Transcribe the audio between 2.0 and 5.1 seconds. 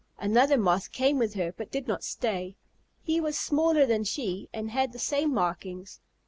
stay. He was smaller than she, and had the